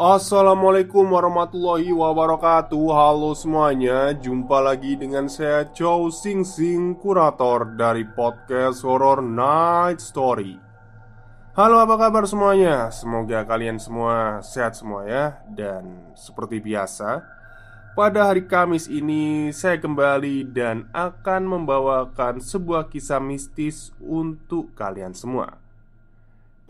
[0.00, 2.88] Assalamualaikum warahmatullahi wabarakatuh.
[2.88, 10.56] Halo semuanya Jumpa lagi dengan saya Chow Sing Sing Kurator dari podcast Horror Night Story.
[11.52, 12.88] Halo apa kabar semuanya?
[12.88, 15.44] Semoga kalian semua sehat semua ya.
[15.52, 17.20] Dan seperti biasa
[17.92, 25.60] Pada hari Kamis ini saya kembali dan akan membawakan sebuah kisah mistis untuk kalian semua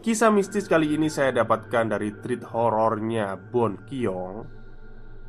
[0.00, 4.48] Kisah mistis kali ini saya dapatkan dari treat horornya Bon Kiong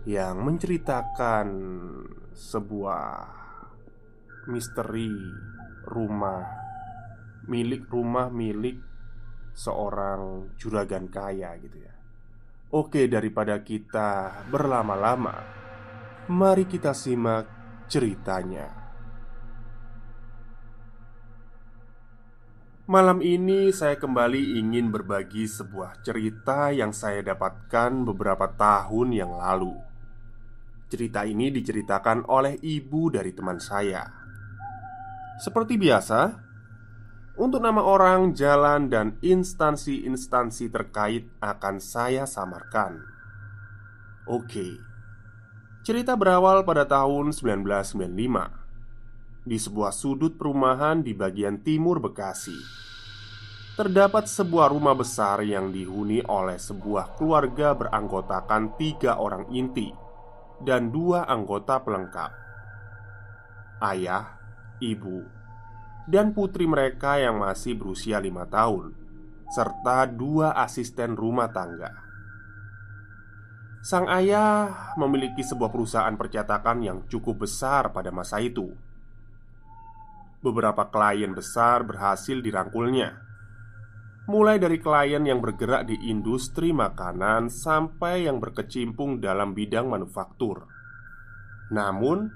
[0.08, 1.47] Yang menceritakan
[2.31, 3.08] sebuah
[4.47, 5.11] misteri
[5.83, 6.47] rumah
[7.52, 8.80] Milik rumah milik
[9.52, 11.94] seorang juragan kaya gitu ya.
[12.72, 15.35] Oke daripada kita berlama-lama
[16.31, 17.44] Mari kita simak
[17.91, 18.81] ceritanya
[22.90, 29.78] Malam ini saya kembali ingin berbagi sebuah cerita yang saya dapatkan beberapa tahun yang lalu.
[30.90, 34.02] Cerita ini diceritakan oleh ibu dari teman saya.
[35.38, 36.22] Seperti biasa,
[37.38, 42.97] untuk nama orang, jalan, dan instansi-instansi terkait akan saya samarkan.
[44.25, 44.81] Oke,
[45.86, 48.60] cerita berawal pada tahun 1995
[49.41, 52.81] di sebuah sudut perumahan di bagian timur Bekasi
[53.72, 59.90] terdapat sebuah rumah besar yang dihuni oleh sebuah keluarga beranggotakan tiga orang inti
[60.62, 62.31] dan dua anggota pelengkap:
[63.81, 64.38] ayah,
[64.78, 65.25] ibu,
[66.06, 68.94] dan putri mereka yang masih berusia lima tahun,
[69.50, 71.90] serta dua asisten rumah tangga.
[73.81, 78.69] Sang ayah memiliki sebuah perusahaan percetakan yang cukup besar pada masa itu.
[80.41, 83.31] Beberapa klien besar berhasil dirangkulnya
[84.29, 90.69] mulai dari klien yang bergerak di industri makanan sampai yang berkecimpung dalam bidang manufaktur.
[91.74, 92.31] Namun,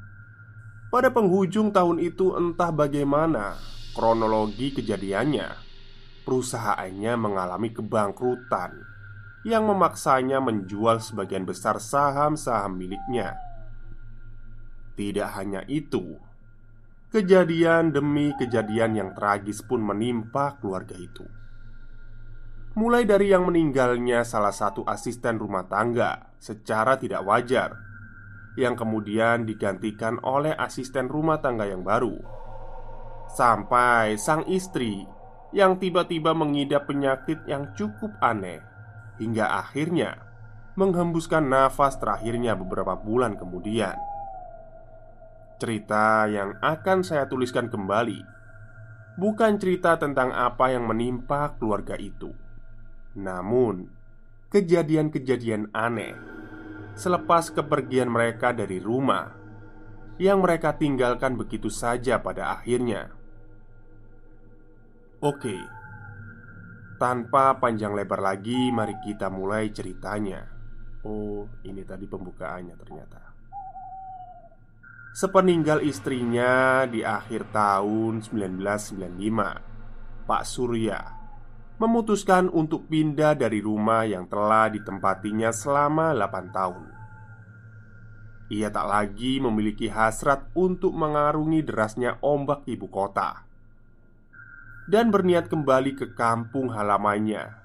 [0.91, 3.55] pada penghujung tahun itu, entah bagaimana
[3.95, 5.47] kronologi kejadiannya,
[6.27, 8.75] perusahaannya mengalami kebangkrutan
[9.47, 13.39] yang memaksanya menjual sebagian besar saham-saham miliknya.
[14.99, 16.19] Tidak hanya itu,
[17.15, 21.23] kejadian demi kejadian yang tragis pun menimpa keluarga itu.
[22.75, 27.71] Mulai dari yang meninggalnya salah satu asisten rumah tangga secara tidak wajar
[28.59, 32.19] Yang kemudian digantikan oleh asisten rumah tangga yang baru
[33.31, 35.07] Sampai sang istri
[35.55, 38.59] yang tiba-tiba mengidap penyakit yang cukup aneh
[39.23, 40.19] Hingga akhirnya
[40.75, 43.95] menghembuskan nafas terakhirnya beberapa bulan kemudian
[45.55, 48.19] Cerita yang akan saya tuliskan kembali
[49.15, 52.35] Bukan cerita tentang apa yang menimpa keluarga itu
[53.15, 53.87] namun,
[54.51, 56.19] kejadian-kejadian aneh
[56.99, 59.31] selepas kepergian mereka dari rumah
[60.19, 63.11] yang mereka tinggalkan begitu saja pada akhirnya.
[65.23, 65.55] Oke,
[66.99, 70.43] tanpa panjang lebar lagi, mari kita mulai ceritanya.
[71.07, 73.24] Oh, ini tadi pembukaannya ternyata.
[75.15, 80.99] Sepeninggal istrinya di akhir tahun 1995, Pak Surya
[81.79, 86.83] memutuskan untuk pindah dari rumah yang telah ditempatinya selama 8 tahun.
[88.59, 93.47] Ia tak lagi memiliki hasrat untuk mengarungi derasnya ombak ibu kota
[94.91, 97.55] dan berniat kembali ke kampung halamannya,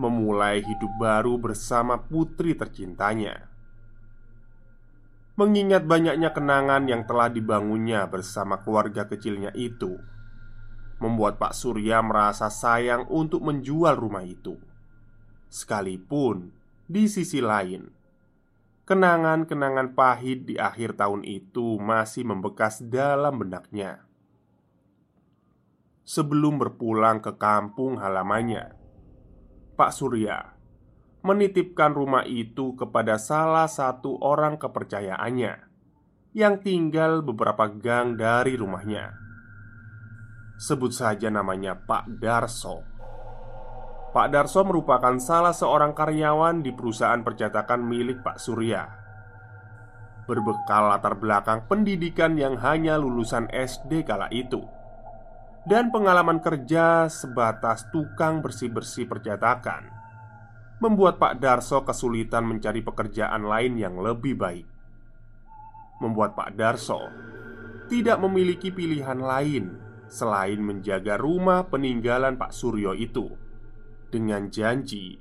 [0.00, 3.49] memulai hidup baru bersama putri tercintanya.
[5.40, 9.96] Mengingat banyaknya kenangan yang telah dibangunnya bersama keluarga kecilnya itu
[11.00, 14.60] Membuat Pak Surya merasa sayang untuk menjual rumah itu.
[15.48, 16.52] Sekalipun
[16.84, 17.88] di sisi lain
[18.84, 24.04] Kenangan-kenangan pahit di akhir tahun itu masih membekas dalam benaknya.
[26.04, 28.76] Sebelum berpulang ke kampung halamannya
[29.72, 30.59] Pak Surya
[31.20, 35.68] menitipkan rumah itu kepada salah satu orang kepercayaannya
[36.32, 39.12] yang tinggal beberapa gang dari rumahnya.
[40.56, 42.84] Sebut saja namanya Pak Darso.
[44.10, 48.82] Pak Darso merupakan salah seorang karyawan di perusahaan percetakan milik Pak Surya.
[50.24, 54.62] Berbekal latar belakang pendidikan yang hanya lulusan SD kala itu
[55.68, 59.99] dan pengalaman kerja sebatas tukang bersih-bersih percetakan
[60.80, 64.66] membuat Pak Darso kesulitan mencari pekerjaan lain yang lebih baik.
[66.00, 67.04] Membuat Pak Darso
[67.92, 69.76] tidak memiliki pilihan lain
[70.08, 73.28] selain menjaga rumah peninggalan Pak Suryo itu
[74.08, 75.20] dengan janji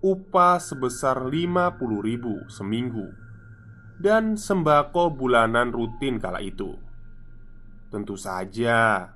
[0.00, 3.12] upah sebesar 50 ribu seminggu
[4.00, 6.80] dan sembako bulanan rutin kala itu.
[7.92, 9.12] Tentu saja,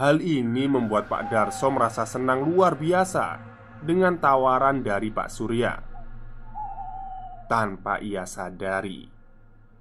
[0.00, 3.55] hal ini membuat Pak Darso merasa senang luar biasa
[3.86, 5.72] dengan tawaran dari Pak Surya.
[7.46, 9.06] Tanpa ia sadari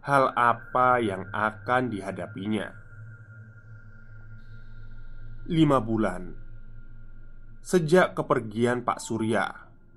[0.06, 2.70] hal apa yang akan dihadapinya.
[5.50, 6.46] Lima bulan
[7.66, 9.50] sejak kepergian Pak Surya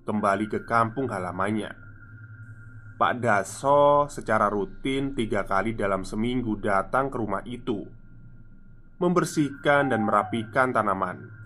[0.09, 1.77] kembali ke kampung halamannya.
[2.97, 7.87] Pak Daso secara rutin tiga kali dalam seminggu datang ke rumah itu
[8.99, 11.38] Membersihkan dan merapikan tanaman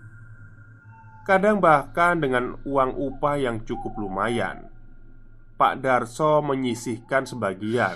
[1.23, 4.67] Kadang bahkan dengan uang upah yang cukup lumayan
[5.55, 7.95] Pak Darso menyisihkan sebagian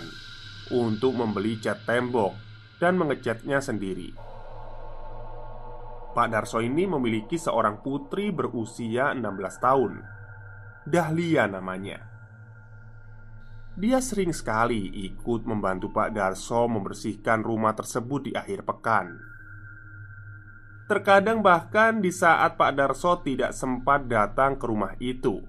[0.71, 2.31] Untuk membeli cat tembok
[2.79, 4.15] Dan mengecatnya sendiri.
[6.15, 9.27] Pak Darso ini memiliki seorang putri berusia 16
[9.59, 9.99] tahun
[10.87, 11.99] Dahlia namanya.
[13.75, 19.36] Dia sering sekali ikut membantu Pak Darso membersihkan rumah tersebut di akhir pekan
[20.87, 25.43] Terkadang bahkan di saat Pak Darso tidak sempat datang ke rumah itu.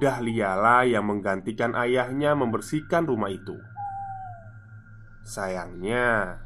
[0.00, 3.60] Dahlialah yang menggantikan ayahnya membersihkan rumah itu.
[5.20, 6.40] Sayangnya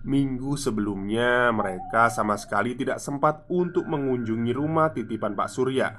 [0.00, 5.92] Minggu sebelumnya mereka sama sekali tidak sempat untuk mengunjungi rumah titipan Pak Surya.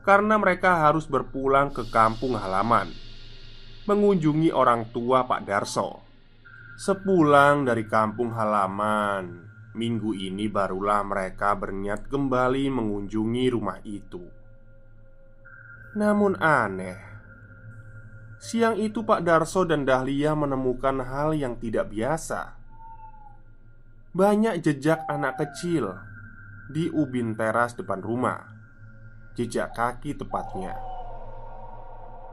[0.00, 2.88] Karena mereka harus berpulang ke kampung halaman
[3.84, 6.05] Mengunjungi orang tua Pak Darso
[6.76, 14.20] Sepulang dari kampung halaman, minggu ini barulah mereka berniat kembali mengunjungi rumah itu.
[15.96, 17.00] Namun aneh,
[18.36, 22.60] siang itu Pak Darso dan Dahlia menemukan hal yang tidak biasa.
[24.12, 25.96] Banyak jejak anak kecil
[26.68, 28.52] di ubin teras depan rumah,
[29.32, 30.76] jejak kaki tepatnya.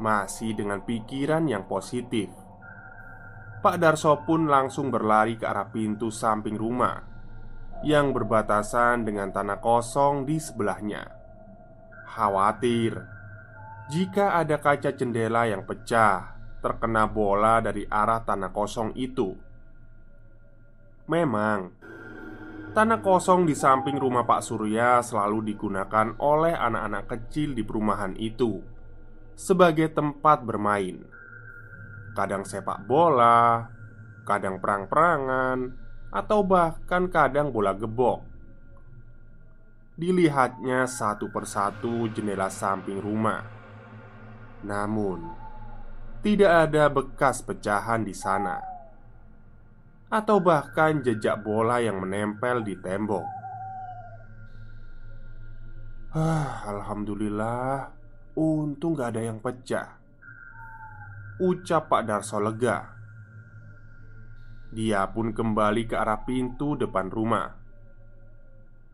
[0.04, 2.43] Masih dengan pikiran yang positif
[3.63, 7.00] Pak Darso pun langsung berlari ke arah pintu samping rumah
[7.88, 11.07] yang berbatasan dengan tanah kosong di sebelahnya.
[12.12, 13.00] Khawatir
[13.88, 19.31] jika ada kaca jendela yang pecah terkena bola dari arah tanah kosong itu.
[21.08, 21.72] Memang,
[22.75, 28.60] tanah kosong di samping rumah Pak Surya selalu digunakan oleh anak-anak kecil di perumahan itu
[29.39, 31.12] sebagai tempat bermain
[32.13, 33.70] kadang sepak bola,
[34.24, 35.74] kadang perang-perangan,
[36.13, 38.22] atau bahkan kadang bola gebok.
[39.93, 43.46] Dilihatnya satu persatu jendela samping rumah,
[44.65, 45.22] namun
[46.25, 48.58] tidak ada bekas pecahan di sana,
[50.10, 53.25] atau bahkan jejak bola yang menempel di tembok.
[56.13, 57.89] Ah, alhamdulillah,
[58.38, 60.02] untung gak ada yang pecah.
[61.44, 62.88] Ucap Pak Darso lega.
[64.72, 67.52] Dia pun kembali ke arah pintu depan rumah.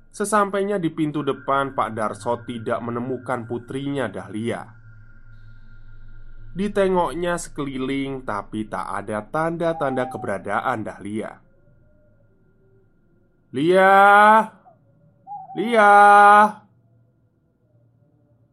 [0.10, 4.66] Sesampainya di pintu depan Pak Darso tidak menemukan putrinya Dahlia.
[6.58, 11.32] Ditengoknya sekeliling tapi tak ada tanda-tanda keberadaan Dahlia.
[13.54, 13.94] Lia
[15.54, 15.94] Lia.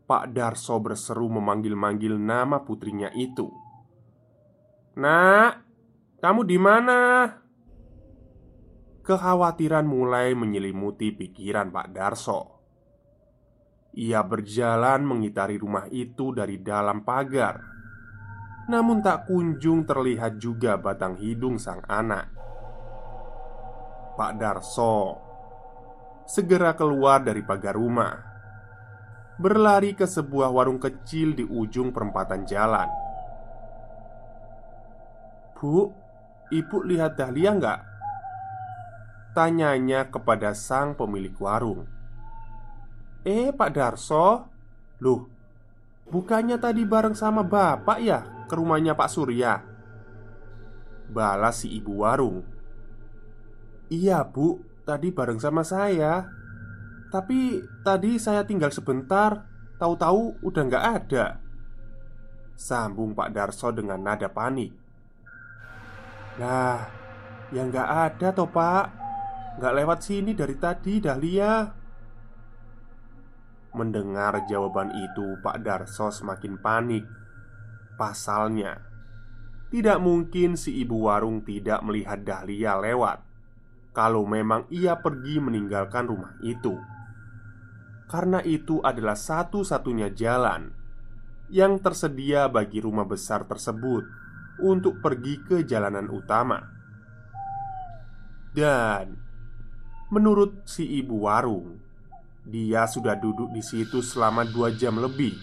[0.04, 3.64] Pak Darso berseru memanggil-manggil nama putrinya itu
[4.96, 5.52] Nak,
[6.24, 7.28] kamu di mana?
[9.04, 12.40] Kekhawatiran mulai menyelimuti pikiran Pak Darso.
[13.92, 17.60] Ia berjalan mengitari rumah itu dari dalam pagar,
[18.72, 22.26] Namun tak kunjung terlihat juga batang hidung sang anak
[24.18, 25.22] Pak Darso
[26.26, 28.10] segera keluar dari pagar rumah
[29.38, 33.05] Berlari ke sebuah warung kecil di ujung perempatan jalan
[35.66, 35.90] Bu,
[36.54, 37.80] ibu lihat Dahlia nggak?
[39.34, 41.90] Tanyanya kepada sang pemilik warung.
[43.26, 44.46] Eh Pak Darso?
[45.02, 45.26] Loh
[46.06, 49.58] Bukannya tadi bareng sama bapak ya ke rumahnya Pak Surya?
[51.10, 52.46] Balas si ibu warung.
[53.90, 56.30] Iya bu, tadi bareng sama saya.
[57.10, 59.50] Tapi tadi saya tinggal sebentar
[59.82, 61.42] Tahu-tahu udah nggak ada.
[62.54, 64.85] Sambung Pak Darso dengan nada panik
[66.36, 66.84] Lah,
[67.48, 68.92] ya nggak ada toh pak
[69.56, 71.64] Nggak lewat sini dari tadi Dahlia
[73.76, 77.04] Mendengar jawaban itu, Pak Darso semakin panik.
[78.00, 78.80] Pasalnya,
[79.68, 83.20] tidak mungkin si ibu warung tidak melihat Dahlia lewat
[83.92, 86.76] kalau memang ia pergi meninggalkan rumah itu.
[88.08, 90.72] Karena itu adalah satu-satunya jalan
[91.52, 94.25] yang tersedia bagi rumah besar tersebut
[94.60, 96.58] untuk pergi ke jalanan utama.
[98.56, 99.12] Dan
[100.08, 101.76] menurut si ibu warung,
[102.46, 105.36] dia sudah duduk di situ selama dua jam lebih.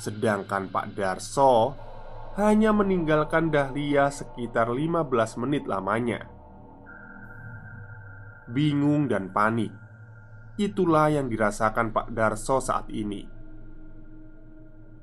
[0.00, 1.84] Sedangkan Pak Darso
[2.36, 5.08] Hanya meninggalkan Dahlia sekitar 15
[5.40, 6.20] menit lamanya.
[8.52, 9.72] Bingung dan panik.
[10.60, 13.35] Itulah yang dirasakan Pak Darso saat ini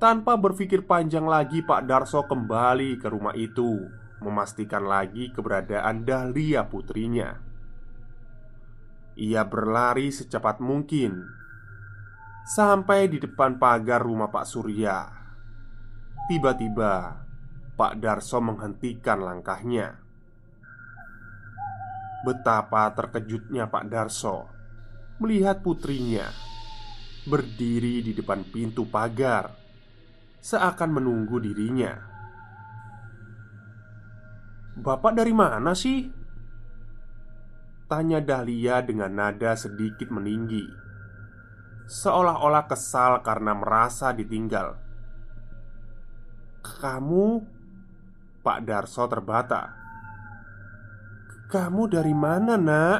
[0.04, 3.88] Tanpa berpikir panjang lagi Pak Darso kembali ke rumah itu
[4.20, 7.54] Memastikan lagi keberadaan Dahlia putrinya
[9.14, 11.22] ia berlari secepat mungkin
[12.50, 15.06] sampai di depan pagar rumah Pak Surya.
[16.26, 17.22] Tiba-tiba,
[17.78, 20.02] Pak Darso menghentikan langkahnya.
[22.24, 24.48] Betapa terkejutnya Pak Darso
[25.22, 26.26] melihat putrinya
[27.30, 29.62] berdiri di depan pintu pagar,
[30.44, 31.96] seakan menunggu dirinya.
[34.76, 36.24] "Bapak dari mana sih?"
[37.88, 40.66] Tanya Dahlia dengan nada sedikit meninggi
[41.86, 44.80] Seolah-olah kesal karena merasa ditinggal
[46.64, 47.26] Kamu
[48.40, 49.78] Pak Darso terbata
[51.52, 53.00] Kamu dari mana nak?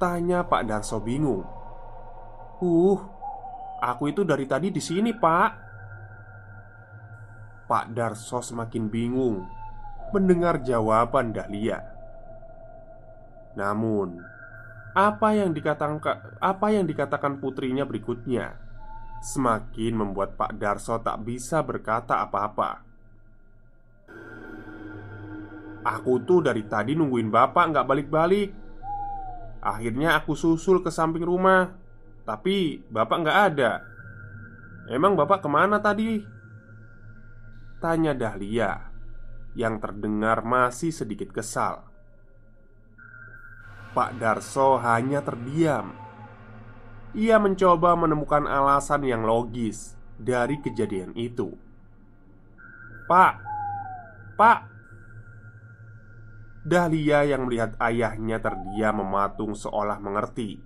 [0.00, 1.44] Tanya Pak Darso bingung
[2.58, 2.98] Uh,
[3.78, 5.67] aku itu dari tadi di sini pak
[7.68, 9.44] Pak Darso semakin bingung
[10.10, 11.98] Mendengar jawaban Dahlia
[13.58, 14.22] namun,
[14.94, 15.98] apa yang dikatakan
[16.38, 18.54] apa yang dikatakan putrinya berikutnya
[19.18, 22.86] semakin membuat Pak Darso tak bisa berkata apa-apa.
[25.82, 28.54] Aku tuh dari tadi nungguin bapak nggak balik-balik.
[29.58, 31.74] Akhirnya aku susul ke samping rumah,
[32.22, 33.72] tapi bapak nggak ada.
[34.86, 36.22] Emang bapak ke mana tadi?
[37.78, 38.90] Tanya Dahlia
[39.54, 41.86] yang terdengar masih sedikit kesal.
[43.94, 45.94] Pak Darso hanya terdiam.
[47.14, 51.54] Ia mencoba menemukan alasan yang logis dari kejadian itu.
[53.06, 53.34] "Pak,
[54.34, 54.60] Pak!"
[56.66, 60.60] Dahlia yang melihat ayahnya terdiam mematung seolah mengerti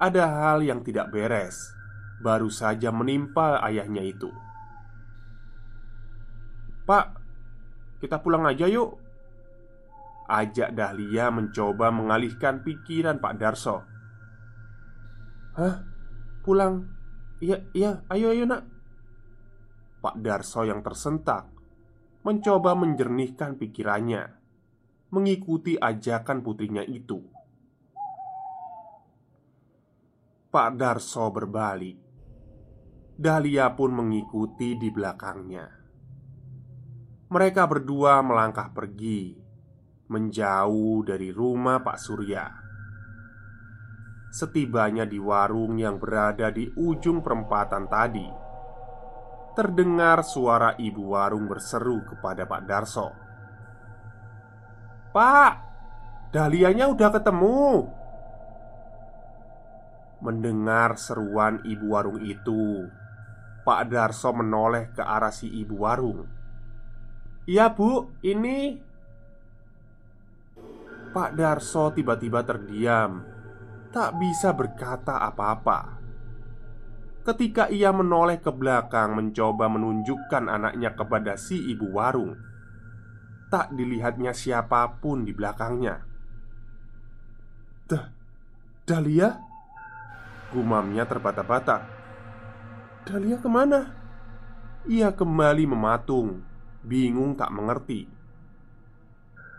[0.00, 1.76] ada hal yang tidak beres
[2.24, 4.32] baru saja menimpa ayahnya itu.
[6.90, 7.06] "Pak,
[8.02, 8.98] kita pulang aja yuk."
[10.26, 13.82] Ajak Dahlia mencoba mengalihkan pikiran Pak Darso
[15.58, 15.82] Hah?
[16.46, 16.86] Pulang?
[17.42, 18.62] Iya, iya, ayo, ayo nak
[19.98, 21.50] Pak Darso yang tersentak
[22.22, 24.22] Mencoba menjernihkan pikirannya
[25.10, 27.18] Mengikuti ajakan putrinya itu
[30.50, 31.98] Pak Darso berbalik
[33.18, 35.79] Dahlia pun mengikuti di belakangnya
[37.30, 39.38] Mereka berdua melangkah pergi
[40.10, 42.42] menjauh dari rumah Pak Surya.
[44.34, 48.26] Setibanya di warung yang berada di ujung perempatan tadi,
[49.54, 53.14] terdengar suara ibu warung berseru kepada Pak Darso.
[55.14, 55.54] "Pak,
[56.34, 57.86] dahlianya udah ketemu."
[60.18, 62.90] Mendengar seruan ibu warung itu,
[63.62, 66.39] Pak Darso menoleh ke arah si ibu warung.
[67.44, 68.80] "Iya, Bu, ini
[71.10, 73.26] Pak Darso tiba-tiba terdiam
[73.90, 76.00] Tak bisa berkata apa-apa
[77.20, 82.36] ketika ia menoleh ke belakang mencoba menunjukkan anaknya kepada si ibu warung.
[83.50, 86.06] Tak dilihatnya siapa pun di belakangnya.
[87.90, 88.06] Dah,
[88.86, 89.34] Dahlia?
[90.54, 91.82] Gumamnya terbata-bata.
[93.06, 93.90] Dahlia ke mana?
[94.86, 96.46] Ia kembali mematung,
[96.80, 98.08] bingung tak mengerti.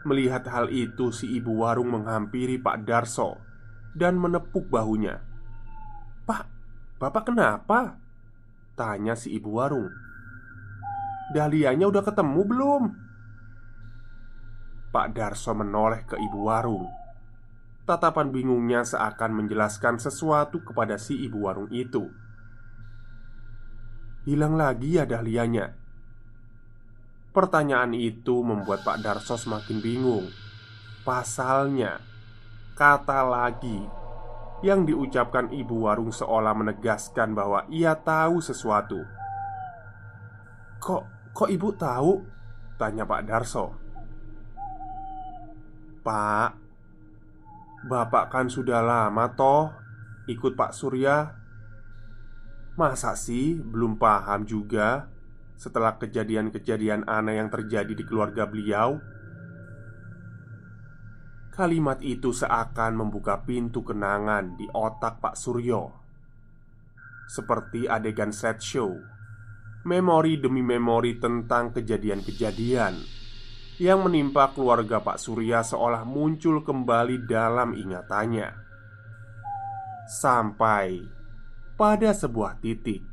[0.01, 3.37] Melihat hal itu, si ibu warung menghampiri Pak Darso
[3.93, 5.21] dan menepuk bahunya.
[6.25, 6.45] "Pak,
[6.97, 8.01] Bapak kenapa?"
[8.73, 9.93] tanya si ibu warung.
[11.37, 12.83] "Dahlianya udah ketemu belum?"
[14.89, 16.89] Pak Darso menoleh ke ibu warung.
[17.85, 22.09] Tatapan bingungnya seakan menjelaskan sesuatu kepada si ibu warung itu.
[24.25, 25.80] Hilang lagi ya dahlianya
[27.31, 30.27] Pertanyaan itu membuat Pak Darso semakin bingung.
[31.07, 32.03] Pasalnya,
[32.75, 33.87] kata lagi
[34.61, 38.99] yang diucapkan ibu warung seolah menegaskan bahwa ia tahu sesuatu.
[40.83, 42.19] "Kok kok ibu tahu?"
[42.75, 43.79] tanya Pak Darso.
[46.03, 46.51] "Pak,
[47.87, 49.71] Bapak kan sudah lama toh
[50.27, 51.31] ikut Pak Surya.
[52.75, 55.10] Masa sih belum paham juga?"
[55.61, 58.97] Setelah kejadian-kejadian aneh yang terjadi di keluarga beliau.
[61.53, 65.93] Kalimat itu seakan membuka pintu kenangan di otak Pak Suryo,
[67.29, 68.89] seperti adegan set show,
[69.85, 72.97] memori demi memori tentang kejadian-kejadian
[73.77, 78.49] yang menimpa keluarga Pak Surya seolah muncul kembali dalam ingatannya,
[80.09, 81.05] sampai
[81.77, 83.10] pada sebuah titik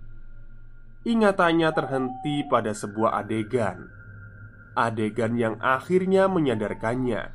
[1.09, 3.89] Ingatannya terhenti pada sebuah adegan.
[4.77, 7.33] Adegan yang akhirnya menyadarkannya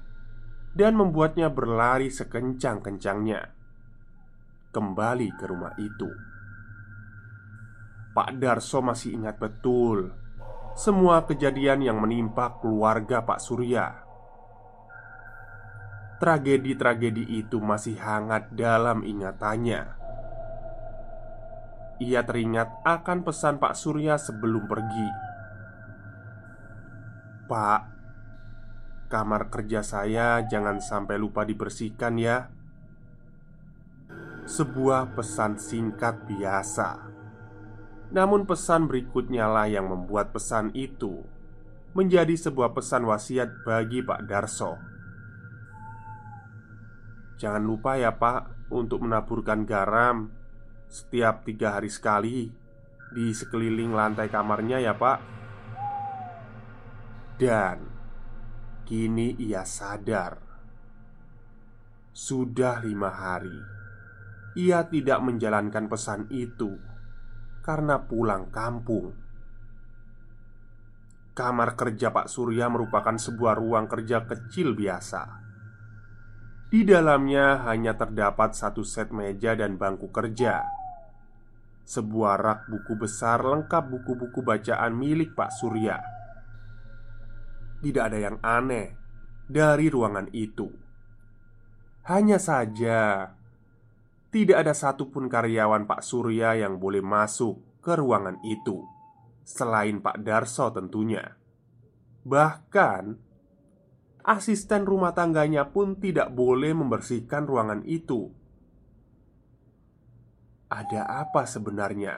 [0.77, 3.49] Dan membuatnya berlari sekencang-kencangnya.
[4.69, 6.05] Kembali ke rumah itu.
[8.13, 10.13] Pak Darso masih ingat betul
[10.77, 14.05] Semua kejadian yang menimpa keluarga Pak Surya.
[16.21, 20.02] Tragedi-tragedi itu masih hangat dalam ingatannya
[22.03, 25.07] ia teringat akan pesan Pak Surya sebelum pergi.
[27.47, 27.81] "Pak,
[29.07, 32.51] kamar kerja saya jangan sampai lupa dibersihkan ya."
[34.43, 37.09] Sebuah pesan singkat biasa.
[38.11, 41.23] Namun pesan berikutnya lah yang membuat pesan itu
[41.95, 44.77] menjadi sebuah pesan wasiat bagi Pak Darso.
[47.39, 50.42] Jangan lupa ya, Pak, untuk menaburkan garam
[50.93, 52.53] setiap tiga hari sekali
[53.09, 55.19] di sekeliling lantai kamarnya ya pak.
[57.41, 57.81] Dan
[58.85, 60.37] kini ia sadar.
[62.13, 63.57] Sudah lima hari
[64.53, 66.77] Ia tidak menjalankan pesan itu
[67.65, 69.17] Karena pulang kampung.
[71.33, 75.41] Kamar kerja Pak Surya merupakan sebuah ruang kerja kecil biasa.
[76.69, 80.82] Di dalamnya hanya terdapat satu set meja dan bangku kerja
[81.83, 85.99] sebuah rak buku besar lengkap buku-buku bacaan milik Pak Surya.
[87.83, 88.95] Tidak ada yang aneh
[89.47, 90.71] dari ruangan itu.
[92.07, 93.31] Hanya saja,
[94.31, 98.83] tidak ada satupun karyawan Pak Surya yang boleh masuk ke ruangan itu
[99.43, 101.35] selain Pak Darso tentunya.
[102.23, 103.03] Bahkan,
[104.23, 108.31] asisten rumah tangganya pun tidak boleh membersihkan ruangan itu
[110.73, 112.17] ada apa sebenarnya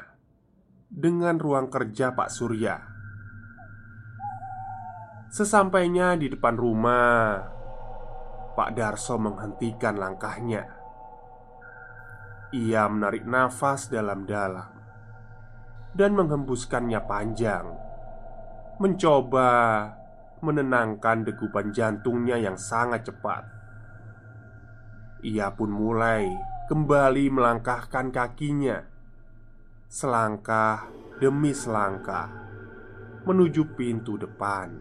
[0.88, 2.80] dengan ruang kerja Pak Surya?
[5.28, 7.44] Sesampainya di depan rumah,
[8.56, 10.64] Pak Darso menghentikan langkahnya.
[12.56, 14.72] Ia menarik nafas dalam-dalam
[15.92, 17.68] dan menghembuskannya panjang,
[18.80, 19.52] mencoba
[20.40, 23.44] menenangkan degupan jantungnya yang sangat cepat.
[25.20, 28.82] Ia pun mulai kembali melangkahkan kakinya
[29.86, 30.90] selangkah
[31.22, 32.26] demi selangkah
[33.22, 34.74] menuju pintu depan.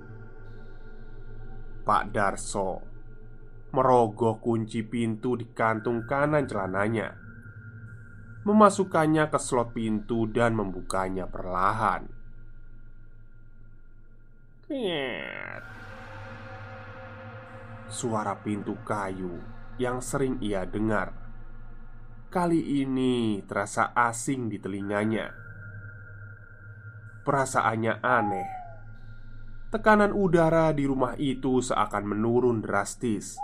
[1.84, 2.80] Pak Darso
[3.76, 7.20] merogoh kunci pintu di kantung kanan celananya,
[8.48, 12.08] memasukkannya ke slot pintu dan membukanya perlahan.
[17.92, 19.36] Suara pintu kayu
[19.76, 21.23] yang sering ia dengar
[22.34, 25.30] kali ini terasa asing di telinganya.
[27.22, 28.48] Perasaannya aneh.
[29.70, 33.38] Tekanan udara di rumah itu seakan menurun drastis,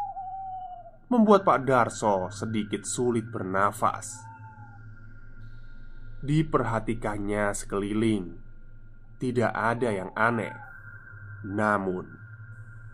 [1.06, 4.26] membuat Pak Darso sedikit sulit bernafas.
[6.26, 8.42] Diperhatikannya sekeliling,
[9.22, 10.54] tidak ada yang aneh.
[11.46, 12.10] Namun,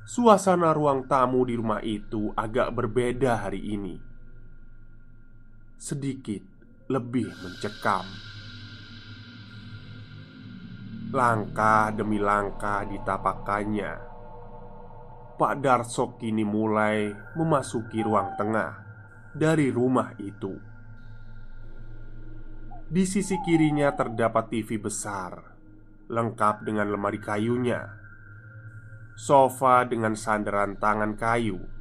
[0.05, 4.06] suasana ruang tamu di rumah itu agak berbeda hari ini.
[5.77, 6.41] Sedikit
[6.89, 8.09] lebih mencekam.
[11.13, 13.93] Langkah demi langkah ditapakannya.
[15.37, 18.73] Pak Darso kini mulai memasuki ruang tengah
[19.37, 20.57] dari rumah itu.
[22.89, 25.37] Di sisi kirinya terdapat TV besar,
[26.09, 27.85] lengkap dengan lemari kayunya,
[29.13, 31.76] sofa dengan sandaran tangan kayu,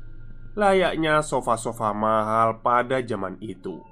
[0.56, 3.84] layaknya sofa-sofa mahal pada zaman itu,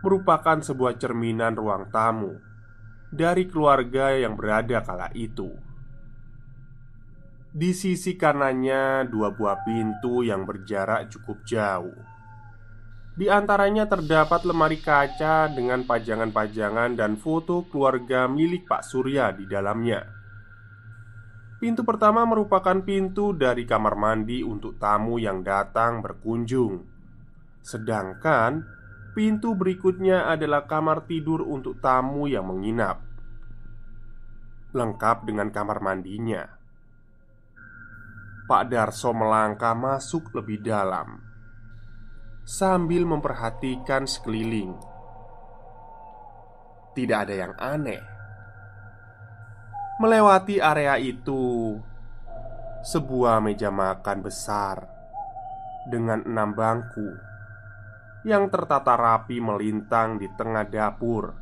[0.00, 2.38] merupakan sebuah cerminan ruang tamu
[3.10, 5.50] dari keluarga yang berada kala itu.
[7.50, 11.98] Di sisi kanannya, dua buah pintu yang berjarak cukup jauh
[13.20, 20.19] di antaranya terdapat lemari kaca dengan pajangan-pajangan dan foto keluarga milik Pak Surya di dalamnya.
[21.60, 26.80] Pintu pertama merupakan pintu dari kamar mandi untuk tamu yang datang berkunjung,
[27.60, 28.64] sedangkan
[29.12, 33.04] pintu berikutnya adalah kamar tidur untuk tamu yang menginap,
[34.72, 36.48] lengkap dengan kamar mandinya.
[38.48, 41.20] Pak Darso melangkah masuk lebih dalam
[42.50, 44.74] sambil memperhatikan sekeliling.
[46.96, 48.09] Tidak ada yang aneh.
[50.00, 51.76] Melewati area itu,
[52.80, 54.88] sebuah meja makan besar
[55.92, 57.20] dengan enam bangku
[58.24, 61.36] yang tertata rapi melintang di tengah dapur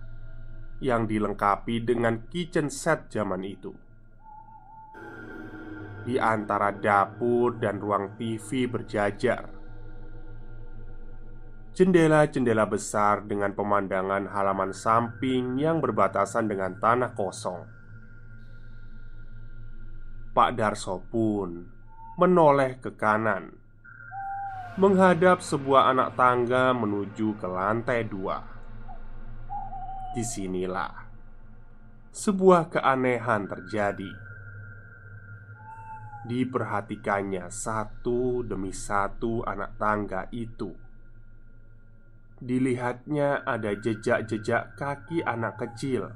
[0.83, 3.71] yang dilengkapi dengan kitchen set zaman itu.
[6.03, 9.55] Di antara dapur dan ruang TV berjajar
[11.79, 17.78] Jendela-jendela besar dengan pemandangan halaman samping yang berbatasan dengan tanah kosong.
[20.39, 21.67] Pak Darso pun
[22.15, 23.59] menoleh ke kanan,
[24.79, 28.39] menghadap sebuah anak tangga menuju ke lantai dua.
[30.15, 30.95] Di sinilah
[32.15, 34.15] sebuah keanehan terjadi.
[36.23, 40.71] Diperhatikannya satu demi satu anak tangga itu
[42.39, 46.11] Dilihatnya ada jejak-jejak kaki anak kecil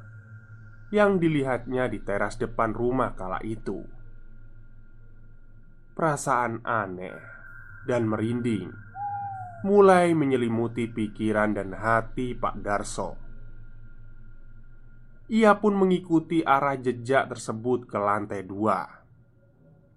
[0.92, 4.01] Yang dilihatnya di teras depan rumah kala itu
[5.92, 7.20] Perasaan aneh
[7.84, 8.72] dan merinding
[9.62, 13.10] Mulai menyelimuti pikiran dan hati Pak Darso
[15.28, 18.88] Ia pun mengikuti arah jejak tersebut ke lantai dua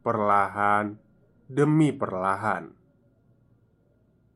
[0.04, 1.00] Perlahan
[1.48, 2.76] demi perlahan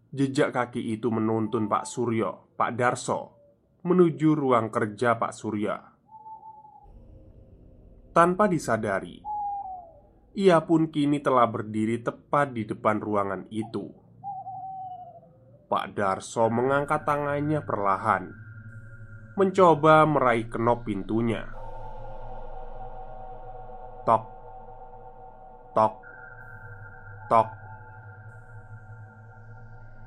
[0.10, 3.38] Jejak kaki itu menuntun Pak Suryo, Pak Darso,
[3.86, 5.78] menuju ruang kerja Pak Surya.
[8.10, 9.29] Tanpa disadari,
[10.38, 13.90] ia pun kini telah berdiri tepat di depan ruangan itu.
[15.70, 18.34] Pak Darso mengangkat tangannya perlahan,
[19.38, 21.46] mencoba meraih kenop pintunya.
[24.06, 24.26] Tok,
[25.78, 25.96] tok,
[27.30, 27.50] tok.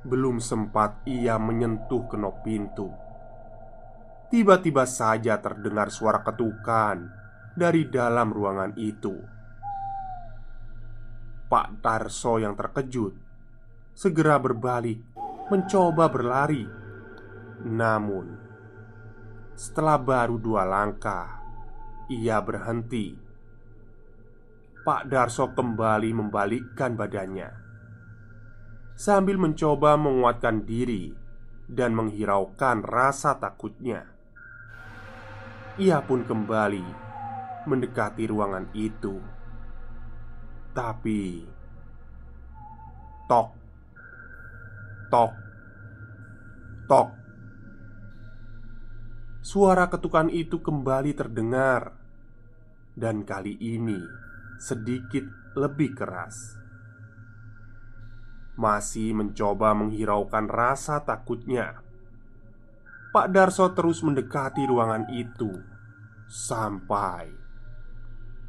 [0.02, 2.90] Belum sempat ia menyentuh kenop pintu
[4.35, 7.06] Tiba-tiba saja terdengar suara ketukan
[7.54, 9.14] Dari dalam ruangan itu
[11.52, 13.12] Pak Tarso yang terkejut.
[13.92, 15.04] Segera berbalik
[15.52, 16.64] Mencoba berlari.
[17.68, 18.32] Namun
[19.52, 21.44] Setelah baru dua langkah
[22.08, 23.12] Ia berhenti.
[24.80, 27.52] Pak Darso kembali membalikkan badannya.
[28.96, 31.12] Sambil mencoba menguatkan diri
[31.68, 34.08] dan menghiraukan rasa takutnya.
[35.76, 36.84] Ia pun kembali
[37.68, 39.20] mendekati ruangan itu,
[40.72, 41.44] tapi
[43.28, 43.48] tok,
[45.12, 45.32] tok,
[46.88, 47.08] tok.
[49.42, 51.92] Suara ketukan itu kembali terdengar,
[52.96, 54.00] dan kali ini
[54.61, 55.24] sedikit
[55.56, 56.62] lebih keras
[58.52, 61.80] masih mencoba menghiraukan rasa takutnya.
[63.12, 65.52] Pak Darso terus mendekati ruangan itu
[66.28, 67.28] sampai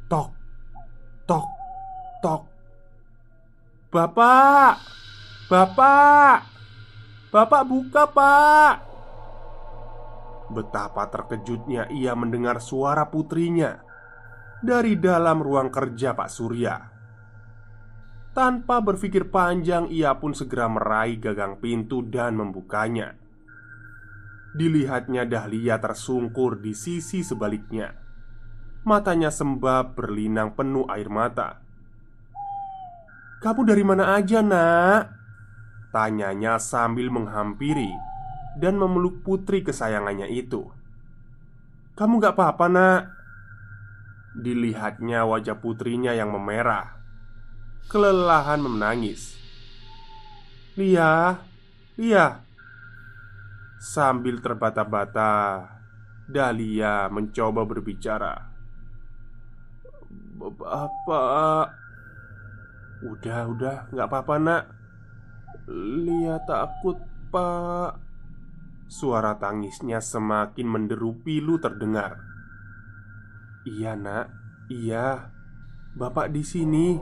[0.08, 0.32] tok,
[1.28, 1.46] tok,
[2.24, 2.48] tok.
[3.92, 4.80] Bapak,
[5.52, 6.38] bapak,
[7.28, 8.74] bapak buka, pak.
[10.48, 13.84] Betapa terkejutnya ia mendengar suara putrinya
[14.64, 16.74] dari dalam ruang kerja Pak Surya.
[18.34, 23.14] Tanpa berpikir panjang, ia pun segera meraih gagang pintu dan membukanya.
[24.58, 28.04] Dilihatnya Dahlia tersungkur di sisi sebaliknya
[28.84, 31.63] Matanya sembab berlinang penuh air mata
[33.44, 35.12] Kamu dari mana aja nak?
[35.92, 37.92] Tanyanya sambil menghampiri
[38.56, 40.64] Dan memeluk putri kesayangannya itu.
[41.92, 43.02] Kamu gak apa-apa nak?
[44.40, 46.96] Dilihatnya wajah putrinya yang memerah.
[47.92, 49.36] Kelelahan menangis.
[50.80, 51.36] Lia,
[52.00, 52.40] Lia
[53.76, 55.68] Sambil terbata-bata
[56.24, 58.56] Dahlia mencoba berbicara.
[60.40, 61.83] Bapak
[63.02, 64.62] Udah, udah, nggak apa-apa nak.
[66.04, 67.00] Lia takut
[67.34, 67.98] pak.
[68.86, 72.20] Suara tangisnya semakin menderu pilu terdengar.
[73.64, 74.30] Iya nak,
[74.70, 75.32] iya.
[75.96, 77.00] Bapak di sini.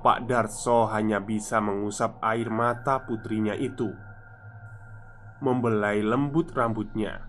[0.00, 3.90] Pak Darso hanya bisa mengusap air mata putrinya itu.
[5.42, 7.26] Membelai lembut rambutnya,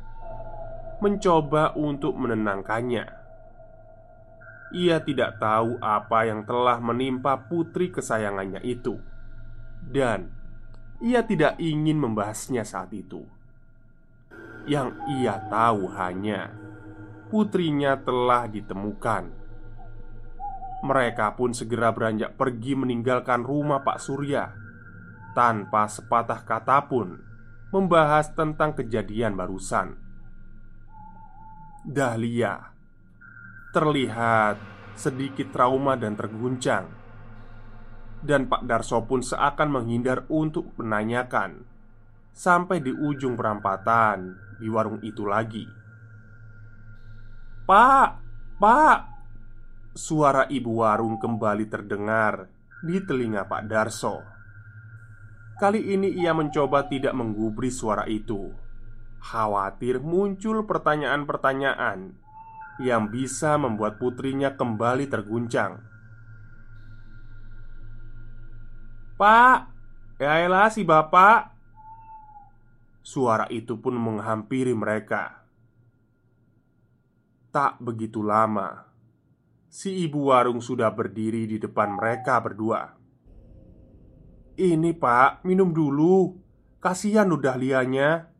[1.03, 3.26] mencoba untuk menenangkannya.
[4.75, 8.99] Ia tidak tahu apa yang telah menimpa putri kesayangannya itu,
[9.87, 10.27] dan
[10.99, 13.23] ia tidak ingin membahasnya saat itu.
[14.67, 16.51] Yang ia tahu hanya
[17.31, 19.31] putrinya telah ditemukan.
[20.83, 24.51] Mereka pun segera beranjak pergi meninggalkan rumah Pak Surya
[25.31, 27.23] tanpa sepatah kata pun
[27.71, 29.95] membahas tentang kejadian barusan.
[31.87, 32.76] Dahlia
[33.77, 34.57] terlihat
[34.97, 36.89] sedikit trauma dan terguncang,
[38.25, 41.61] dan Pak Darso pun seakan menghindar untuk menanyakan
[42.33, 45.69] sampai di ujung perampatan di warung itu lagi.
[47.69, 48.09] "Pak,
[48.57, 48.99] Pak!"
[49.93, 52.49] Suara ibu warung kembali terdengar
[52.81, 54.25] di telinga Pak Darso.
[55.61, 58.53] Kali ini ia mencoba tidak menggubris suara itu
[59.17, 62.13] Khawatir muncul pertanyaan-pertanyaan
[62.77, 65.81] Yang bisa membuat putrinya kembali terguncang.
[69.17, 69.57] Pak,
[70.21, 71.57] ya elah si bapak.
[73.01, 75.41] Suara itu pun menghampiri mereka.
[77.49, 78.87] Tak begitu lama
[79.67, 82.97] Si ibu warung sudah berdiri di depan mereka berdua.
[84.57, 86.33] Ini pak, minum dulu.
[86.81, 88.31] Kasihan udah lianya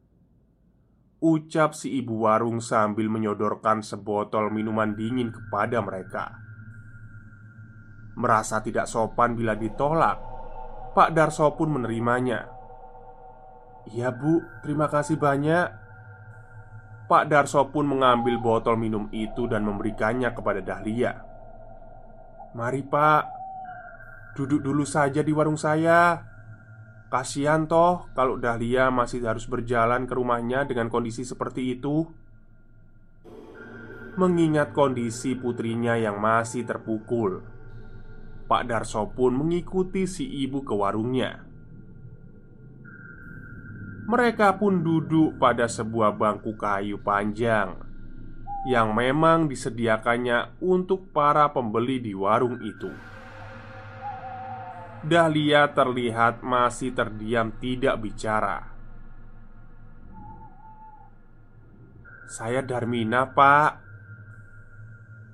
[1.18, 6.38] Ucap si ibu warung sambil menyodorkan sebotol minuman dingin kepada mereka.
[8.18, 10.28] Merasa tidak sopan bila ditolak
[10.98, 12.50] Pak Darso pun menerimanya.
[13.94, 15.70] Iya bu, terima kasih banyak.
[17.06, 21.14] Pak Darso pun mengambil botol minum itu dan memberikannya kepada Dahlia.
[22.58, 23.24] Mari pak
[24.34, 26.18] Duduk dulu saja di warung saya
[27.08, 32.04] Kasihan toh kalau Dahlia masih harus berjalan ke rumahnya dengan kondisi seperti itu.
[34.20, 37.46] Mengingat kondisi putrinya yang masih terpukul
[38.48, 41.48] Pak Darso pun mengikuti si ibu ke warungnya.
[44.08, 47.76] Mereka pun duduk pada sebuah bangku kayu panjang
[48.64, 52.88] Yang memang disediakannya untuk para pembeli di warung itu
[55.08, 58.76] Dahlia terlihat masih terdiam tidak bicara.
[62.28, 63.88] Saya Darmina pak.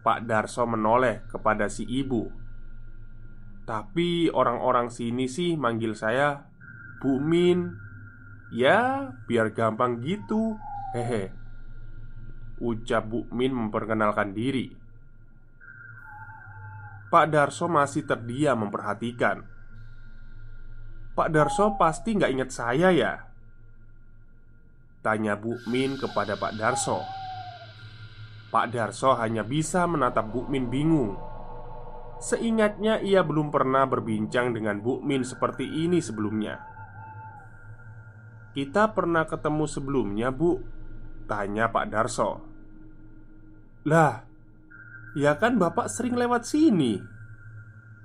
[0.05, 2.29] Pak Darso menoleh kepada si ibu.
[3.65, 6.45] Tapi orang-orang sini sih manggil saya
[7.01, 7.73] Bu Min.
[8.53, 10.61] Ya biar gampang gitu.
[10.93, 11.33] Hehe
[12.61, 14.69] Ucap Bu Min memperkenalkan diri.
[17.09, 19.52] Pak Darso masih terdiam memperhatikan
[21.13, 23.13] Pak Darso pasti nggak ingat saya ya?
[25.05, 27.05] Tanya Bu Min kepada Pak Darso.
[28.49, 31.13] Pak Darso hanya bisa menatap Bu Min bingung.
[32.17, 36.57] Seingatnya ia belum pernah berbincang dengan Bu Min seperti ini sebelumnya.
[38.57, 40.57] Kita pernah ketemu sebelumnya Bu
[41.29, 42.31] Tanya Pak Darso.
[43.85, 44.33] Lah
[45.13, 46.97] Ya kan bapak sering lewat sini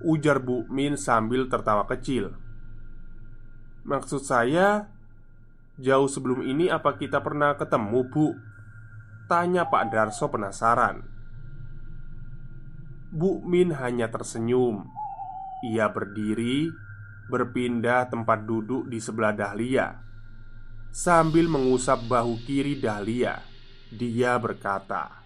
[0.04, 2.47] Ujar Bu Min sambil tertawa kecil
[3.88, 4.92] Maksud saya
[5.78, 8.34] Jauh sebelum ini apa kita pernah ketemu bu?
[9.30, 11.06] Tanya Pak Darso penasaran.
[13.14, 14.90] Bu Min hanya tersenyum.
[15.62, 16.66] Ia berdiri
[17.30, 20.02] Berpindah tempat duduk di sebelah Dahlia.
[20.90, 23.38] Sambil mengusap bahu kiri Dahlia
[23.92, 25.20] Dia berkata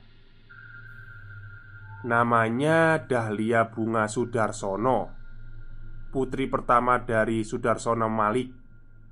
[2.02, 5.21] Namanya Dahlia Bunga Sudarsono
[6.12, 8.52] putri pertama dari Sudarsono Malik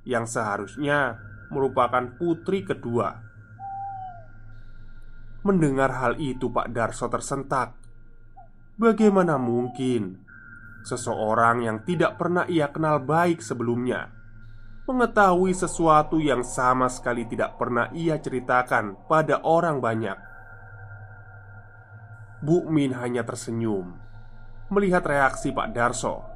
[0.04, 1.16] yang seharusnya
[1.48, 3.16] merupakan putri kedua.
[5.40, 7.72] Mendengar hal itu, Pak Darso tersentak.
[8.76, 10.20] Bagaimana mungkin
[10.84, 14.20] seseorang yang tidak pernah ia kenal baik sebelumnya
[14.88, 20.18] mengetahui sesuatu yang sama sekali tidak pernah ia ceritakan pada orang banyak?
[22.42, 24.10] Bu Min hanya tersenyum
[24.70, 26.29] melihat reaksi Pak Darso.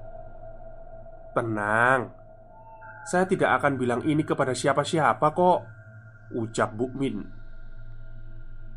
[1.35, 2.15] "Tenang,
[3.05, 5.61] saya tidak akan bilang ini kepada siapa-siapa kok,"
[6.33, 7.27] ucap Bu Min.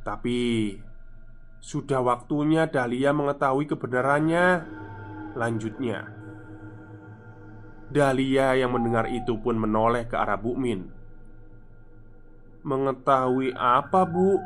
[0.02, 0.74] "Tapi
[1.62, 4.46] sudah waktunya Dahlia mengetahui kebenarannya."
[5.38, 6.10] Lanjutnya,
[7.88, 10.90] Dahlia yang mendengar itu pun menoleh ke arah Bu Min.
[12.66, 14.42] "Mengetahui apa, Bu?"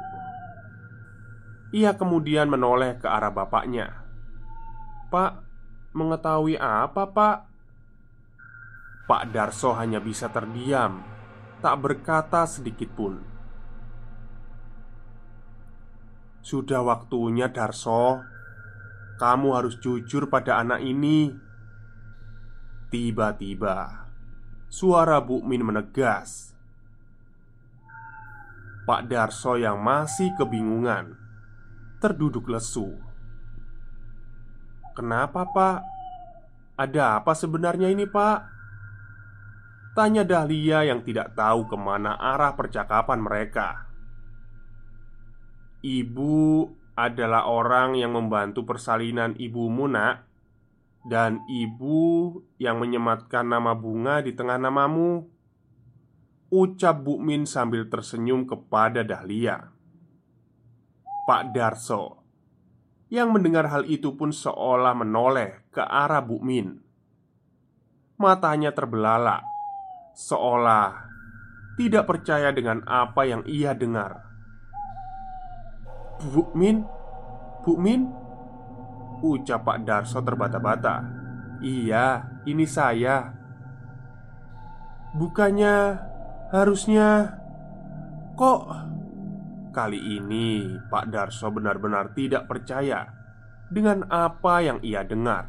[1.72, 4.04] Ia kemudian menoleh ke arah bapaknya.
[5.08, 5.42] "Pak,
[5.96, 7.51] mengetahui apa, Pak?"
[9.12, 11.04] Pak Darso hanya bisa terdiam,
[11.60, 13.20] tak berkata sedikit pun.
[16.40, 18.24] Sudah waktunya, Darso.
[19.20, 21.28] Kamu harus jujur pada anak ini.
[22.88, 24.08] Tiba-tiba,
[24.72, 26.56] suara Bu Min menegas.
[28.88, 31.20] Pak Darso yang masih kebingungan
[32.00, 32.96] terduduk lesu.
[34.96, 35.84] "Kenapa, Pak?
[36.80, 38.51] Ada apa sebenarnya ini, Pak?"
[39.92, 43.92] Tanya Dahlia yang tidak tahu ke mana arah percakapan mereka.
[45.84, 46.64] Ibu
[46.96, 50.24] adalah orang yang membantu persalinan ibumu, Nak,
[51.04, 55.28] dan ibu yang menyematkan nama bunga di tengah namamu.
[56.52, 59.72] Ucap Bu Min sambil tersenyum kepada Dahlia.
[61.28, 62.24] Pak Darso
[63.12, 66.76] Yang mendengar hal itu pun seolah menoleh ke arah Bu Min
[68.20, 69.51] Matanya terbelalak
[70.12, 71.08] Seolah
[71.80, 74.28] tidak percaya dengan apa yang ia dengar
[76.22, 76.86] Bu Min?
[77.66, 78.06] Bu Min?
[79.22, 81.06] Ucap Pak Darso terbata-bata
[81.62, 83.34] Iya, ini saya
[85.14, 85.76] Bukannya
[86.54, 87.38] harusnya
[88.34, 88.62] Kok
[89.72, 93.08] Kali ini Pak Darso benar-benar tidak percaya
[93.72, 95.48] dengan apa yang ia dengar.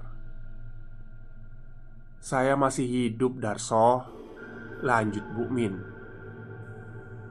[2.22, 4.07] "Saya masih hidup, Darso,"
[4.82, 5.78] lanjut Bu Min.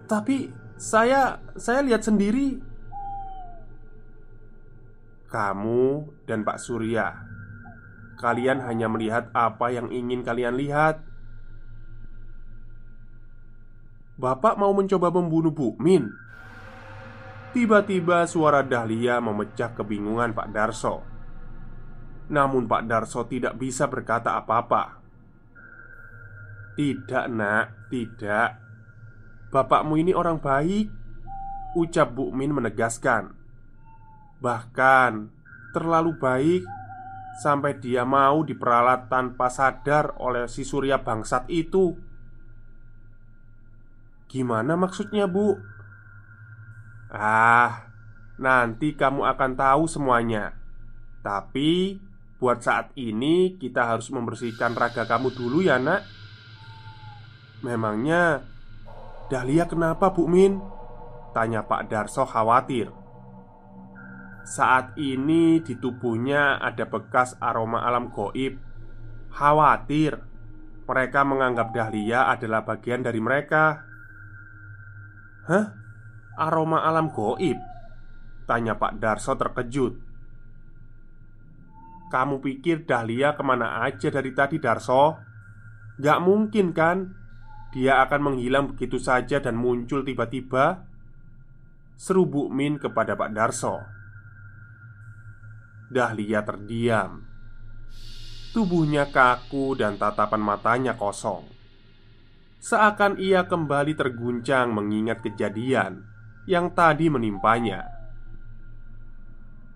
[0.08, 0.50] "Tapi
[0.82, 2.58] saya saya lihat sendiri
[5.32, 7.24] kamu dan Pak Surya
[8.20, 11.00] Kalian hanya melihat apa yang ingin kalian lihat
[14.20, 16.12] Bapak mau mencoba membunuh Bu Min
[17.52, 21.04] Tiba-tiba suara Dahlia memecah kebingungan Pak Darso.
[22.32, 25.01] Namun Pak Darso tidak bisa berkata apa-apa.
[26.82, 28.58] "Tidak, Nak, tidak.
[29.54, 30.90] Bapakmu ini orang baik,"
[31.78, 33.38] ucap Bu Min menegaskan.
[34.42, 35.30] "Bahkan
[35.78, 36.66] terlalu baik
[37.46, 41.94] sampai dia mau diperalat tanpa sadar oleh si Surya bangsat itu."
[44.26, 45.54] Gimana maksudnya, Bu?
[47.14, 47.94] Ah,
[48.42, 50.58] nanti kamu akan tahu semuanya.
[51.22, 52.02] Tapi
[52.42, 56.21] buat saat ini kita harus membersihkan raga kamu dulu ya, Nak.
[57.62, 58.42] Memangnya
[59.30, 60.60] Dahlia kenapa, Bu Min?
[61.32, 62.92] Tanya Pak Darso khawatir.
[64.44, 68.60] Saat ini di tubuhnya ada bekas aroma alam goib.
[69.32, 70.20] Khawatir
[70.84, 73.80] mereka menganggap Dahlia adalah bagian dari mereka.
[75.48, 75.66] Hah?
[76.42, 77.60] aroma alam goib?
[78.50, 79.94] Tanya Pak Darso terkejut
[82.12, 85.16] Kamu pikir Dahlia ke mana aja dari tadi Darso?
[86.02, 87.21] Gak mungkin kan
[87.72, 90.84] Dia akan menghilang begitu saja dan muncul tiba-tiba
[91.96, 93.80] Seru Bu Min kepada Pak Darso
[95.88, 97.24] Dahlia terdiam
[98.52, 101.48] Tubuhnya kaku dan tatapan matanya kosong
[102.62, 106.06] Seakan ia kembali terguncang mengingat kejadian
[106.46, 107.90] yang tadi menimpanya.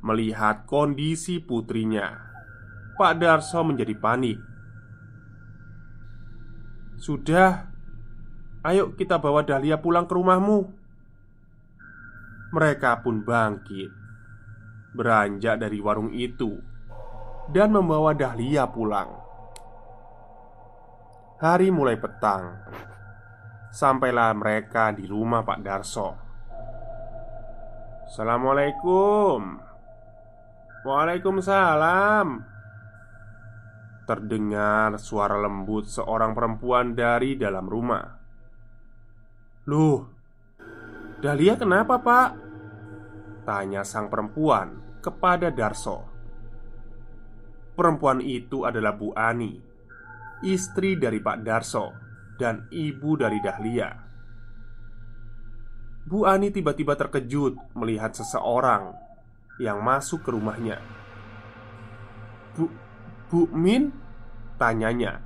[0.06, 2.14] Melihat kondisi putrinya,
[2.94, 4.38] Pak Darso menjadi panik.
[7.02, 7.74] "Sudah,
[8.66, 10.66] ayo kita bawa Dahlia pulang ke rumahmu."
[12.50, 13.92] Mereka pun bangkit,
[14.98, 16.58] beranjak dari warung itu,
[17.54, 19.12] dan membawa Dahlia pulang.
[21.36, 22.64] Hari mulai petang,
[23.76, 26.10] sampailah mereka di rumah Pak Darso.
[28.06, 29.60] Assalamualaikum
[30.86, 32.28] Waalaikumsalam
[34.06, 38.25] Terdengar suara lembut seorang perempuan dari dalam rumah
[39.66, 40.06] Loh,
[41.26, 42.30] Dahlia kenapa pak?
[43.50, 46.06] Tanya sang perempuan kepada Darso
[47.74, 49.58] Perempuan itu adalah Bu Ani
[50.46, 51.94] Istri dari Pak Darso
[52.38, 53.90] Dan ibu dari Dahlia
[56.06, 58.94] Bu Ani tiba-tiba terkejut melihat seseorang
[59.58, 60.78] Yang masuk ke rumahnya
[62.54, 62.70] Bu,
[63.34, 63.90] Bu Min?
[64.62, 65.26] Tanyanya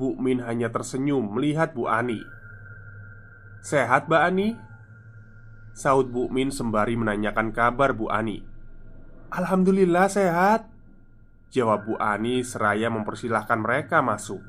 [0.00, 2.24] Bu Min hanya tersenyum melihat Bu Ani
[3.60, 4.56] Sehat Mbak Ani?
[5.76, 8.40] Saud Bu Min sembari menanyakan kabar Bu Ani
[9.28, 10.64] Alhamdulillah sehat
[11.52, 14.40] Jawab Bu Ani seraya mempersilahkan mereka masuk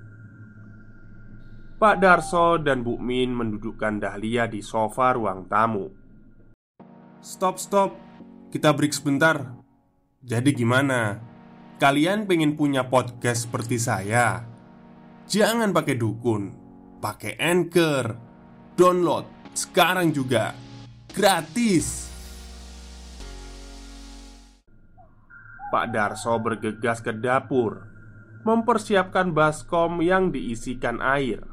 [1.76, 5.92] Pak Darso dan Bu Min mendudukkan Dahlia di sofa ruang tamu
[7.20, 7.92] Stop stop
[8.56, 9.60] Kita break sebentar
[10.24, 11.20] Jadi gimana?
[11.82, 14.51] Kalian pengen punya podcast seperti saya?
[15.32, 16.44] Jangan pakai dukun
[17.00, 18.20] Pakai anchor.
[18.76, 19.24] Download
[19.56, 20.52] sekarang juga
[21.08, 22.12] Gratis.
[25.72, 27.80] Pak Darso bergegas ke dapur
[28.44, 31.48] Mempersiapkan baskom yang diisikan air.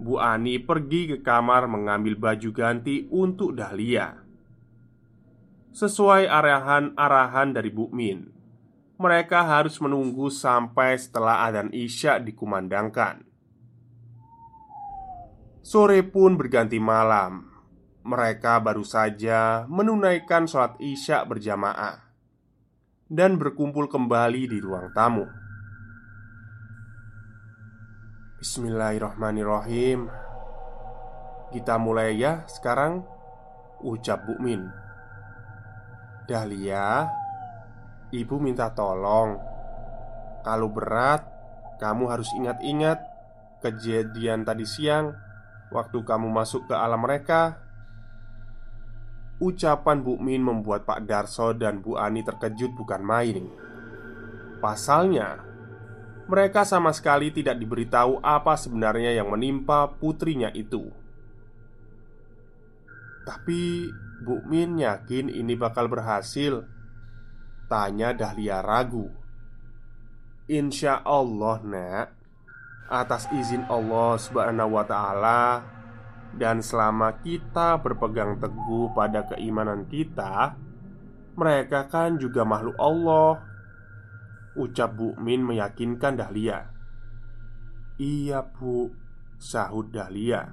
[0.00, 4.24] Bu Ani pergi ke kamar mengambil baju ganti untuk Dahlia.
[5.76, 8.37] Sesuai arahan-arahan dari Bu Min
[8.98, 13.22] Mereka harus menunggu sampai setelah adzan isya dikumandangkan
[15.62, 17.46] Sore pun berganti malam
[18.02, 22.08] Mereka baru saja menunaikan sholat isya berjamaah
[23.08, 25.24] dan berkumpul kembali di ruang tamu.
[28.38, 30.06] Bismillahirrahmanirrahim.
[31.48, 33.02] Kita mulai ya sekarang,
[33.80, 34.68] ucap Bu Min.
[36.28, 37.08] Dahlia,
[38.14, 39.36] ibu minta tolong.
[40.46, 41.26] Kalau berat,
[41.82, 42.98] kamu harus ingat-ingat
[43.60, 45.12] kejadian tadi siang
[45.74, 47.68] waktu kamu masuk ke alam mereka
[49.38, 53.46] Ucapan Bu Min membuat Pak Darso dan Bu Ani terkejut bukan main.
[54.58, 55.38] Pasalnya,
[56.26, 60.90] mereka sama sekali tidak diberitahu apa sebenarnya yang menimpa putrinya itu.
[63.22, 63.86] Tapi
[64.26, 66.66] Bu Min yakin ini bakal berhasil.
[67.68, 69.12] Tanya Dahlia ragu.
[70.48, 72.08] Insya Allah, Nak.
[72.88, 75.60] Atas izin Allah Subhanahu wa Ta'ala,
[76.36, 80.54] dan selama kita berpegang teguh pada keimanan kita
[81.38, 83.42] Mereka kan juga makhluk Allah
[84.58, 86.68] Ucap Bu Min meyakinkan Dahlia
[87.96, 88.92] Iya Bu
[89.38, 90.52] Sahut Dahlia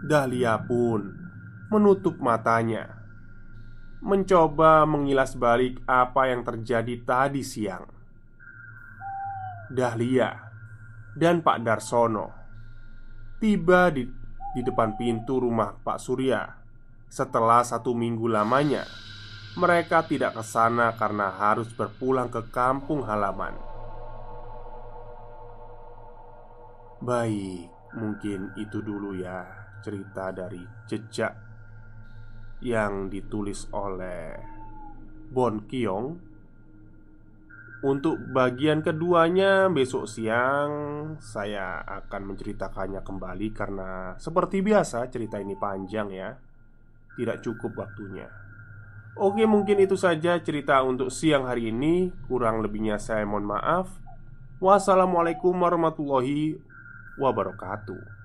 [0.00, 1.12] Dahlia pun
[1.70, 2.99] menutup matanya
[4.00, 7.84] Mencoba mengilas balik apa yang terjadi tadi siang
[9.68, 10.32] Dahlia
[11.12, 12.32] dan Pak Darsono
[13.36, 14.08] tiba di,
[14.56, 16.48] di depan pintu rumah Pak Surya
[17.12, 18.88] setelah satu minggu lamanya.
[19.60, 23.52] Mereka tidak ke sana karena harus berpulang ke kampung halaman.
[27.04, 29.44] Baik, mungkin itu dulu ya
[29.84, 31.49] cerita dari jejak
[32.60, 34.36] yang ditulis oleh
[35.32, 36.30] Bon Kiong
[37.80, 40.70] untuk bagian keduanya besok siang
[41.16, 46.36] saya akan menceritakannya kembali karena seperti biasa cerita ini panjang ya.
[47.16, 48.28] Tidak cukup waktunya.
[49.16, 52.12] Oke, mungkin itu saja cerita untuk siang hari ini.
[52.28, 53.96] Kurang lebihnya saya mohon maaf.
[54.60, 56.60] Wassalamualaikum warahmatullahi
[57.16, 58.19] wabarakatuh.